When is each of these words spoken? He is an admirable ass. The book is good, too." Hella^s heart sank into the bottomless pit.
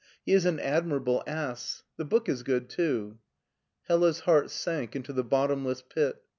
He 0.25 0.33
is 0.33 0.47
an 0.47 0.59
admirable 0.59 1.21
ass. 1.27 1.83
The 1.97 2.05
book 2.05 2.27
is 2.27 2.41
good, 2.41 2.69
too." 2.71 3.19
Hella^s 3.87 4.21
heart 4.21 4.49
sank 4.49 4.95
into 4.95 5.13
the 5.13 5.23
bottomless 5.23 5.83
pit. 5.83 6.23